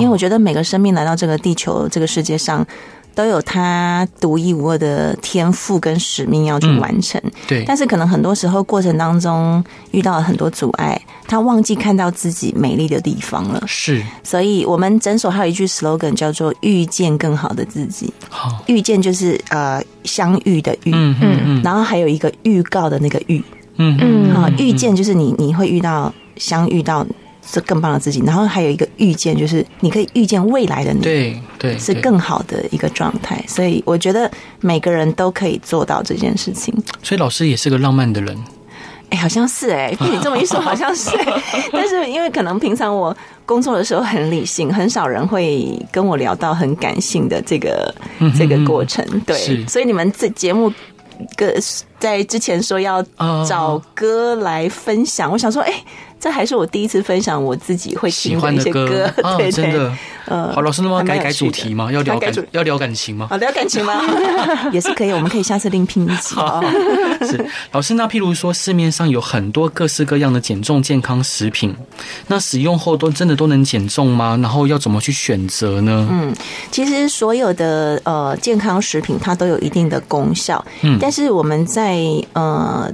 [0.00, 2.66] 因为我觉得每个生命来到这个地球、这个世界上。
[3.14, 7.64] 都有他独一无二的天赋跟使命要去完成，嗯，对。
[7.64, 13.62] 但是可能很多时候过程当中遇到了很多阻碍，他忘记看到自己美丽的地方了。
[13.66, 18.12] 是，所以我们诊所还有一句 slogan 叫做“遇见更好的自己”。
[18.28, 23.42] 好，遇见就是呃相遇的遇，嗯嗯嗯，然后还有一个预告的那个预，
[23.76, 27.06] 嗯嗯，好，遇见就是你你会遇到相遇到。
[27.46, 33.42] 是更棒的自己，然后还有一个遇见，就是你可以遇见未来的你，对对，是更好的一个状态。
[33.46, 34.30] 所以我觉得
[34.60, 36.74] 每个人都可以做到这件事情。
[37.02, 38.36] 所以老师也是个浪漫的人，
[39.10, 41.10] 哎，好像是哎，被你这么一说， 好像是。
[41.72, 47.94] 但是因为可能平常我工作的时候很理性，很少人会跟我聊到很感性的这个
[48.36, 49.04] 这个过程。
[49.26, 50.72] 对，所以你们这节目。
[51.36, 51.46] 歌
[52.00, 53.00] 在之前说要
[53.48, 55.72] 找歌来分享，我想说，哎，
[56.24, 59.92] 这还是我第一次分享我自己会喜欢的歌， 对，真的，
[60.24, 61.92] 呃，好，老师，那么改改主题吗？
[61.92, 63.26] 要聊感要聊感情吗？
[63.28, 64.00] 好，聊感情吗？
[64.72, 66.34] 也是可以，我们可以下次另聘一集。
[67.28, 71.76] 是老师，那譬如说市面上有很多各式各样的减重健康食品，
[72.28, 74.38] 那使用后都真的都能减重吗？
[74.40, 76.08] 然后要怎么去选择呢？
[76.10, 76.34] 嗯，
[76.70, 80.96] 其实所有的呃健康食品它都有一定的功效，嗯。
[80.98, 81.98] 但是我们在
[82.32, 82.90] 呃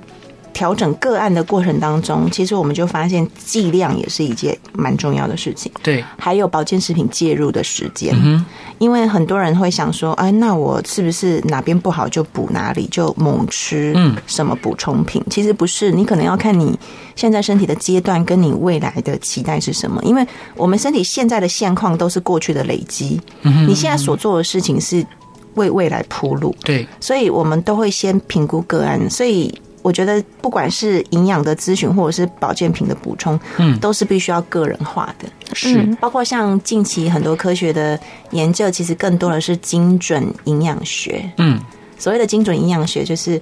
[0.53, 5.71] 调整个案的过程当中，其实我们就发现剂量也是一件蛮重要的事情。
[5.83, 8.15] 对，还有保健食品介入的时间。
[8.23, 8.45] 嗯，
[8.79, 13.95] 因为很多人会想说，哎，那我是不是哪边不好就补哪里，就猛吃
[14.27, 15.23] 什么补充品？
[15.31, 16.79] 其实不是，你可能要看你
[17.17, 20.03] 现在身体的阶段，跟你未来的期待是什么。
[20.05, 25.07] 因为我们身体现在的现况都是过去的累积，你现在所做的事情是。
[25.55, 29.53] 为未来铺路，对，所以我们都会先评估个案，所以
[29.83, 35.29] 我觉得不管是营养的咨询或者是保健品的补充，嗯，都是必须要个人化的。
[35.55, 37.99] 是，包括像近期很多科学的
[38.31, 41.31] 研究，其实更多的是精准营养学。
[41.39, 41.61] 嗯，
[41.99, 43.41] 所谓的精准营养学就是。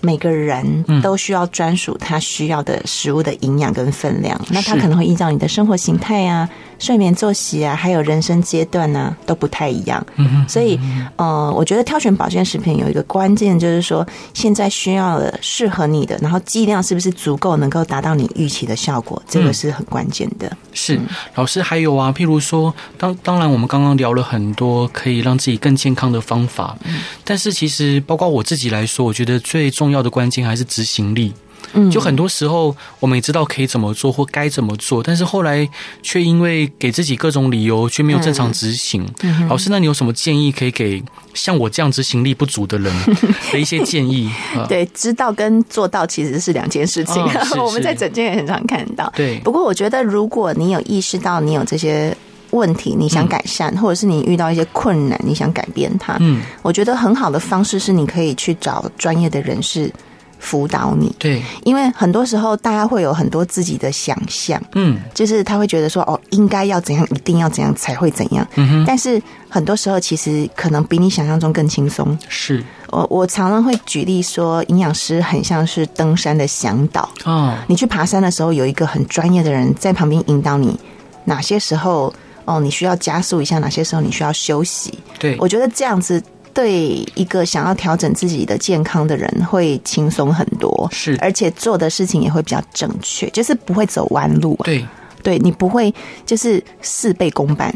[0.00, 10.04] 每个人都需要专属他需要的食物的营养跟分量，那他可能会依照你的生活形态啊、睡眠作息啊，还有人生阶段呢、啊，都不太一样。
[10.46, 10.78] 所以，
[11.16, 20.50] 呃，我觉得挑选保健食品有一个关键，就是说现在需要的适合你的，然后剂量是不是足够，能够达到你预期的效果，这个是很关键的。
[20.72, 21.00] 是，
[21.34, 26.76] 老师还有啊，譬如说，当当然我们刚刚聊了很多可以让自己更健康的方法，
[27.24, 31.32] 但是其实包括我自己来说，我觉得最重要的关键还是执行力。
[31.74, 35.68] 嗯，就很多时候我们也知道可以怎么做或该怎么做，但是后来
[36.02, 39.06] 却因为给自己各种理由，却没有正常执行。
[39.20, 41.02] 嗯，老师，那你有什么建议可以给
[41.34, 42.90] 像我这样执行力不足的人
[43.52, 44.30] 的一些建议？
[44.66, 47.22] 对，知道跟做到其实是两件事情。
[47.62, 49.12] 我们在整间也很常看到。
[49.14, 52.16] 对，不过我觉得如果你有意识到你有这些
[52.50, 59.92] 问题，你想改善，嗯，或者是你遇到一些困难，你想改变它，嗯，我觉得很好的方式是你可以去找专业的人士。
[60.40, 68.84] 辅导你，对，因为很多时候大家会有很多自己的想象，嗯，就是他会觉得说，哦，应该要怎样，一定要怎样才会怎样，嗯哼。
[68.86, 72.16] 但是很多时候其实可能比你想象中更轻松。
[72.28, 77.52] 是，我我常常会举例说，营养师很像是登山的向导哦。
[77.66, 80.78] 你去爬山的时候，有一个很专业的人在旁边引导你，
[81.24, 82.14] 哪些时候
[82.48, 84.98] 哦你需要加速一下，哪些时候你需要休息。
[85.18, 86.22] 对，我觉得这样子。
[86.54, 94.64] 对一个想要调整自己的健康的人，会轻松很多，是，而且做的事情也会比较正确，就是不会走弯路啊。
[94.64, 94.84] 对，
[95.22, 95.94] 对你不会
[96.26, 97.72] 就是事倍功半。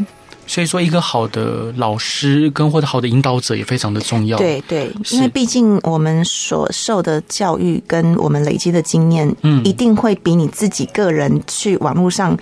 [0.49, 4.37] 所以说，一个好的老师跟或者好的引导者也非常的重要。
[4.37, 12.37] 对对，因为毕竟我们所受的教育跟我们累积的经验，嗯，一定会比你自己个人去网络上。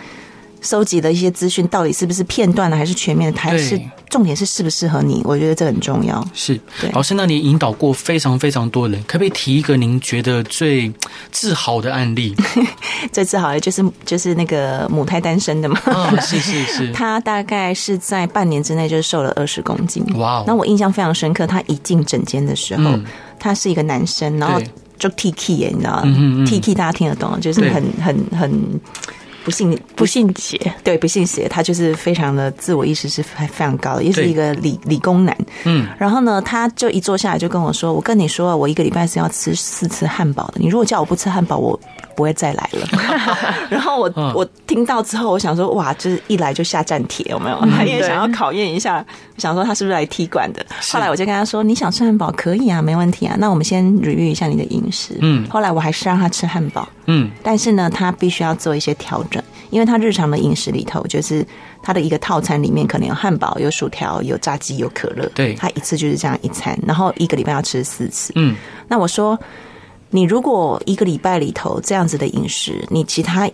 [0.61, 3.41] 收集的一些资讯到底是不是片段的，还是全面的？
[3.41, 5.23] 还是重点是适不适合你？
[5.25, 6.23] 我觉得这很重要。
[6.35, 6.61] 是，
[6.93, 10.93] 老师，那你引导过非常非常多人，可不可以提一个您觉得最
[11.31, 12.35] 自豪的案例？
[13.13, 15.81] 最自豪的就是就是那个母胎单身的嘛。
[15.87, 16.93] 哦，是是是。
[16.95, 20.05] 他大概是在半年之内就瘦了二十公斤。
[20.19, 20.45] 哇！
[20.47, 23.05] 那我印象非常深刻，他一进诊间的时候，嗯，
[23.39, 24.61] 他是一个男生，然后
[24.99, 26.03] 就 T K 耶，你知道吗？
[26.05, 28.81] 嗯嗯 T K 大家听得懂，就是很很很。
[29.45, 35.37] 不信不信邪，对，不信邪，他就是非常的自我意识是非非常高的，也是一个理理工男。
[35.65, 40.55] 嗯，然后呢，他就一坐下来就跟我说：“我跟你说，我一个礼拜是要吃四次汉堡的。
[40.57, 41.79] 你如果叫我不吃汉堡，我
[42.21, 42.87] 不会再来了。
[43.71, 47.59] ”然后我我听到之后，我想说：“哇，就是一来就下站帖，有没有？
[47.75, 49.03] 他也想要考验一下，
[49.39, 53.35] 想说他是不是来踢馆的。”后来我就跟他说：“你想吃汉堡可以啊，没问题啊。
[53.39, 56.87] 那我们先 review 一下你的饮食。”嗯，后来我还是让他吃汉堡。
[57.07, 59.43] 嗯，但是呢，他必须要做一些调整。
[59.71, 61.47] 因为他日常的饮食里头，就是
[61.81, 65.25] 他的一个套餐里面可能有汉堡、有薯条、有炸鸡、有可乐。
[65.33, 68.33] 对，他一次就是这样一餐，然后一个礼拜要吃四次。
[68.35, 68.57] 嗯，
[68.89, 69.39] 那我说，
[70.11, 73.49] 你如果一个礼拜里头这样子的饮食，你其他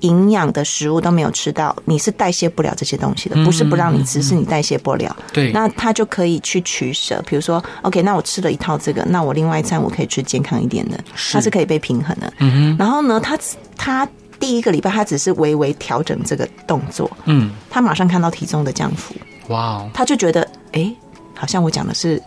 [0.00, 3.36] 营养的食物都没有吃到，你是代谢不了这些东西的。
[3.44, 5.14] 不是不让你吃，是你代谢不了。
[5.32, 7.22] 对，那他就可以去取舍。
[7.26, 10.98] 比如说，OK，那我吃了一套这个，那我另外一餐我可以吃健康一点的，
[11.32, 12.32] 它是可以被平衡的。
[12.38, 13.38] 嗯哼，然后呢，他
[13.76, 14.08] 他。
[14.38, 19.14] 第一个礼拜，他只是微微调整这个动作，嗯，他马上看到体重的降幅，
[19.48, 20.40] 哇，哦他就觉得，
[20.72, 20.96] 哎、欸，
[21.34, 22.18] 好像我讲的是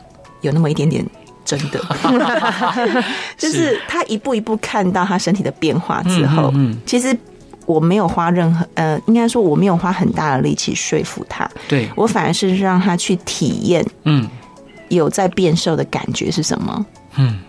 [0.42, 1.04] 有那么一点点
[1.46, 1.80] 真的，
[3.38, 7.16] 就是他一步一步看到他身体的变化之后，嗯，嗯，嗯，其实
[7.66, 14.28] 我没有花任何，呃，应该说我没有花很大的力气说服他，对，我反而是让他去体验，嗯，
[14.90, 16.86] 有在变瘦的感觉是什么，
[17.18, 17.40] 嗯。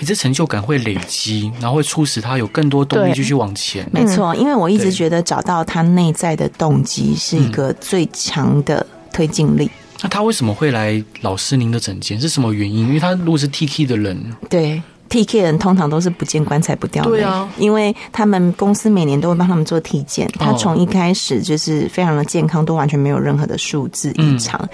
[0.00, 3.84] 你这成就感会累积，然后会促使他有更多动力继续往前。
[3.92, 9.68] 没错，因为我一直觉得找到他内在的动机是一个最强的推进力。
[10.02, 12.20] 那他为什么会来老师您的诊间？
[12.20, 12.86] 是什么原因？
[12.88, 17.10] 因为他如果是 TK 的人，对 TK 人通常都是不见棺材不掉泪。
[17.10, 24.60] 对啊，因为他们公司每年都会帮他们做体检，他从一开始就是非常的健康，都完全没有任何的数字异常。
[24.62, 24.68] 嗯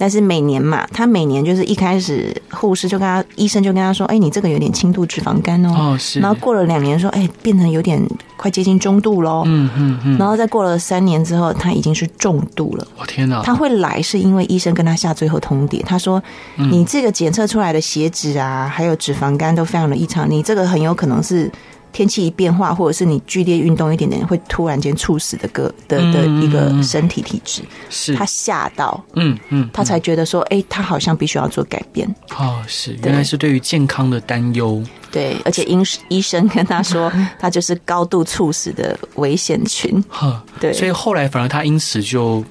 [0.00, 6.20] 但是每年嘛，他每年就是一开始护士就跟他，医生就跟他说：“哎，你这个有点轻度脂肪肝哦。”哦，是。
[6.20, 8.02] 然后过了两年说：“哎，变成有点
[8.38, 10.16] 快接近中度喽。”嗯嗯嗯。
[10.16, 12.86] 然后再过了三年之后，他已经是重度了。
[12.98, 13.42] 我天哪！
[13.42, 16.22] 他会来是因为医生跟他下最后通牒，他说
[16.56, 21.52] ：“你这个检测出来的血脂啊，还有脂肪肝都非常的异常，你这个很有可能是
[21.92, 32.08] 天气一变化，或者是你剧烈运动一点点，会突然间猝死的个的的一个身体体质，是他吓到，嗯嗯，他才觉得说，哎，他好像必须要做改变。
[32.36, 34.82] 哦，是，原来是对于健康的担忧。
[35.10, 35.76] 对，而且医
[36.08, 40.02] 医生跟他说， 他就是高度猝死的危险群。
[40.08, 42.44] 呵，对，所以后来反而他因此就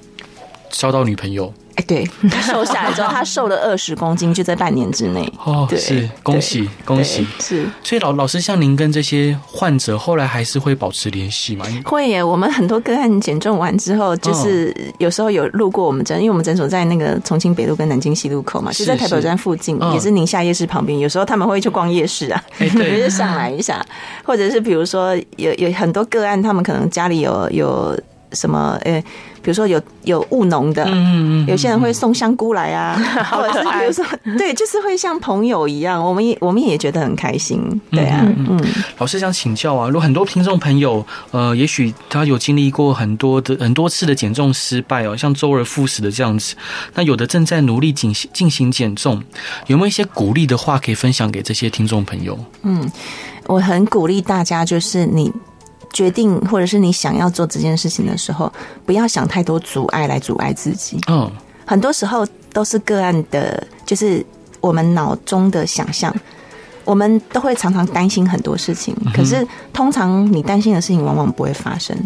[0.70, 1.52] 交到女朋友。
[1.76, 5.30] 哎，对，他瘦下来之后，他瘦了二十公斤，就在半年之内。
[5.44, 7.66] 哦，是，恭喜恭喜，是。
[7.82, 11.64] 所以老老师像您跟这些患者后来还是会保持联系吗？
[11.84, 20.98] 会耶，我们很多个案减重完之后，就是有时候有路过我们诊，因为我们诊所在那个重庆北路跟南京西路口嘛，就在台北站附近，也是宁夏夜市旁边。
[20.98, 23.84] 有时候他们会去逛夜市啊， 就上来一下，
[24.24, 27.98] 或者是比如说有有很多个案，他们可能家里有有
[28.32, 29.02] 什么诶。
[29.42, 32.94] 比如说有有务农的，嗯嗯，有些人会送香菇来啊，
[33.32, 34.04] 或者是比如说，
[34.36, 38.60] 对，就是会像朋友一样，我们也我们也觉得很开心，对啊，嗯，嗯，
[38.98, 46.54] 老师想请教啊，如果很多听众朋友，呃，也许他有经历过很多的很多次的减重失败哦，像周而复始的这样子，
[46.92, 49.22] 那有的正在努力进行进行减重，
[49.68, 52.38] 有没有一些鼓励的话可以分享给这些听众朋友？
[52.64, 52.86] 嗯，
[53.46, 55.32] 我很鼓励大家，就是你。
[55.92, 58.52] 决定或者是你想要做这件事情的时候，
[58.86, 60.98] 不要想太多阻碍来阻碍自己。
[61.08, 61.30] 嗯，
[61.66, 64.24] 很多时候都是个案的，就是
[64.60, 66.14] 我们脑中的想象。
[66.84, 71.96] 我们都会常常担心很多事情，可是通常你担心的事情往往不会发生。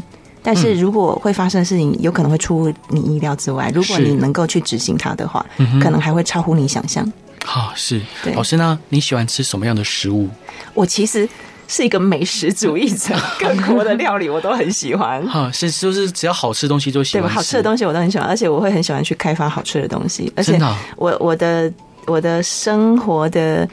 [0.42, 3.70] 但是如果会发生的事情，有可能会出乎你意料之外。
[3.72, 5.44] 如果你能够去执行它的话，
[5.80, 7.10] 可能还会超乎你想象。
[7.44, 8.02] 好，是。
[8.34, 8.78] 老师呢？
[8.90, 10.28] 你喜欢吃什么样的食物？
[10.74, 11.26] 我其实。
[11.66, 15.24] 是一个美食主义者， 各国的料理我都很喜欢。
[15.28, 17.28] 哈，是就是只要好吃的东西就喜欢。
[17.28, 20.32] 对，好吃的东西我都很喜欢，而且我会很喜欢去开发好吃的东西。
[20.36, 20.58] 而且
[20.96, 21.72] 我我的
[22.06, 23.68] 我的生活的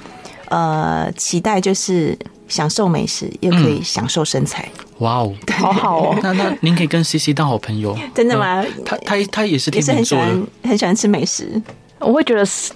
[0.49, 2.17] 呃期待就是
[2.47, 4.67] 享受美食，又可以享受身材。
[4.99, 6.19] 哇哦，好好哦。
[6.23, 7.97] 那那您可以跟 CC 当好朋友？
[8.15, 8.63] 真的吗？
[8.85, 11.61] 他他他也是挺很喜欢很喜欢吃美食。
[11.99, 12.71] 我会觉得是。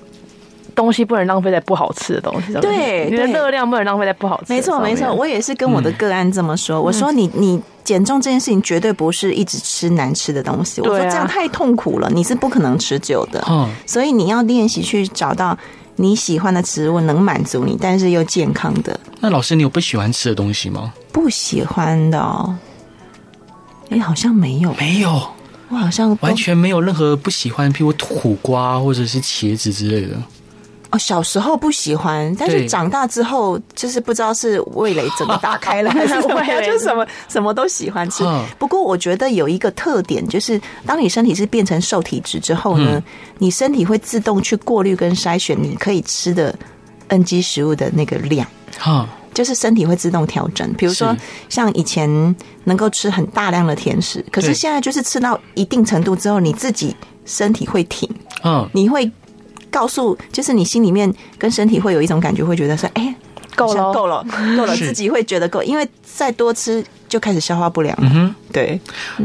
[0.75, 4.55] 东西不能浪费在不好吃的东西上面，对，你的热量不能浪费在不好吃的。
[4.55, 6.77] 没错，没错，我也是跟我的个案这么说。
[6.77, 10.81] 嗯、我说你，你减重这件事情绝对不是一直吃难吃的东西。
[10.81, 13.43] 我说这样太痛苦了，你是不可能持久的。
[13.49, 15.57] 嗯，所以你要练习去找到
[15.95, 18.99] 你喜欢的食物，能满足你，但是又健康的。
[19.21, 20.93] 那老师，你有不喜欢吃的东西吗？
[21.11, 22.53] 不喜欢的，哦，
[23.89, 25.09] 哎，好像没有，没有，
[25.69, 30.15] 我好像完全没有任何不喜欢，譬如苦瓜或者是茄子之类的。
[30.97, 38.23] 小时候不喜欢，但是长大之后就是不知道是味蕾怎么打开了， 还是怎么样，就什么什么都喜欢吃。
[38.57, 43.01] 不过我觉得有一个特点，就是当你身体是变成受体质之后呢，
[43.37, 46.53] 你身体会自动去过滤跟筛选你可以吃的
[47.07, 48.47] NG 食物的那个量，
[49.33, 50.71] 就是身体会自动调整。
[50.73, 51.15] 比如说
[51.49, 58.09] 像以前能够吃很大量的甜食，可是现在就是吃到一定程度之后，你自己身体会停，
[58.43, 59.11] 嗯，你会。
[59.75, 63.13] 告诉就是你心里面跟身体会有一种感觉，会觉得说，哎，
[63.55, 67.93] 够了，够了， 够了，自己会觉得够，因为再多吃就开始消化不良。
[68.01, 68.79] 嗯哼，对。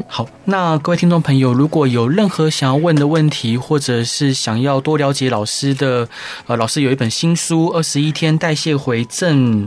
[0.09, 6.09] 好，那各位听众朋友，如果有任何想要问的问题，或者是想要多了解老师的，
[6.49, 9.67] 呃，老师有一本新书《二十一天代谢回正》。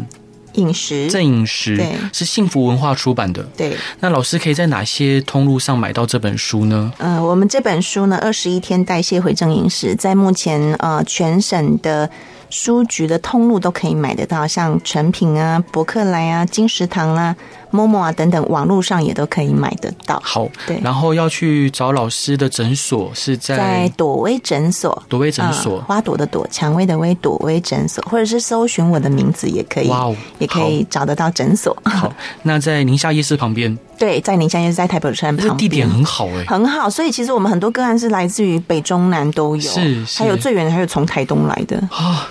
[0.54, 3.43] 饮食，正饮食，对，是幸福文化出版的。
[3.58, 6.91] 对，那老师可以在哪些通路上买到这本书呢？
[6.97, 12.10] 呃，我们这本书呢，二十一天代谢回正饮食，在目前呃全省的
[12.49, 17.36] 书局的通路都可以买得到，像成品啊、博客来啊、金石堂啊。
[17.74, 20.21] Momo 啊，等等，网络上也都可以买得到。
[20.24, 29.89] 好，对，然后要去找老师的诊所是在在朵薇诊所，朵薇诊所，花朵的朵，蔷薇的薇，朵薇诊所，或者是搜寻我的名字也可以。
[29.89, 31.76] 哇哦，也可以找得到诊所。
[31.86, 32.13] 好，
[32.43, 33.76] 那在宁夏夜市旁边。
[34.04, 36.89] 对，在宁夏夜市，在台北车站旁边，地点很好哎，很好。
[36.89, 42.28] 所以其实我们很多个案是来自于北中南都有，是，还有最远的还有从台东来的啊。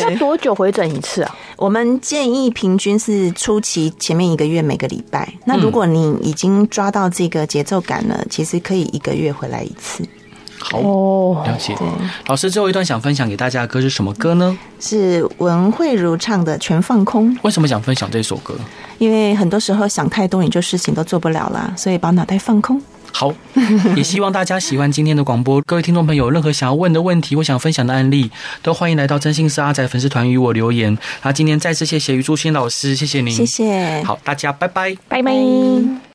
[0.00, 1.36] 要 多久回诊一次啊？
[1.56, 5.30] 我们建议平均是初期前面一个月每个礼拜。
[5.44, 10.02] 那如果你已经抓到这个节奏感了，其实可以一个月回来一次。
[10.58, 11.76] 好，了解。
[12.28, 14.56] 老师最后一段想分享给大家的歌是什么歌呢？
[14.80, 17.34] 是文慧如唱的《全放空》。
[17.42, 18.54] 为什么想分享这首歌？
[19.02, 22.80] 因为很多时候想太多，你就事情都做不了了，所以把脑袋放空。
[23.10, 23.34] 好，
[23.96, 25.60] 也希望大家喜欢今天的广播。
[25.62, 28.30] 各位听众朋友，任何想要问的问题或想分享的案例，
[28.62, 30.96] 都欢迎来到真心是阿仔粉丝团与我留言。
[31.24, 34.04] 那今天再次谢谢于朱新老师，谢谢您，谢谢。
[34.04, 35.32] 好，大家拜拜，拜拜。